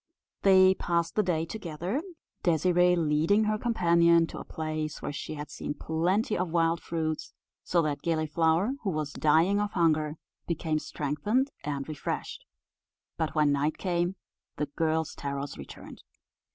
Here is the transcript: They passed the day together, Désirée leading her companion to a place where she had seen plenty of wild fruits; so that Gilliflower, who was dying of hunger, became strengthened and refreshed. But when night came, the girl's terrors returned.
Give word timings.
They 0.41 0.73
passed 0.73 1.13
the 1.13 1.21
day 1.21 1.45
together, 1.45 2.01
Désirée 2.43 2.97
leading 2.97 3.43
her 3.43 3.59
companion 3.59 4.25
to 4.25 4.39
a 4.39 4.43
place 4.43 4.99
where 4.99 5.13
she 5.13 5.35
had 5.35 5.51
seen 5.51 5.75
plenty 5.75 6.35
of 6.35 6.49
wild 6.49 6.81
fruits; 6.81 7.35
so 7.63 7.83
that 7.83 8.01
Gilliflower, 8.01 8.71
who 8.81 8.89
was 8.89 9.13
dying 9.13 9.59
of 9.59 9.73
hunger, 9.73 10.17
became 10.47 10.79
strengthened 10.79 11.51
and 11.63 11.87
refreshed. 11.87 12.45
But 13.17 13.35
when 13.35 13.51
night 13.51 13.77
came, 13.77 14.15
the 14.57 14.65
girl's 14.75 15.13
terrors 15.13 15.55
returned. 15.55 16.01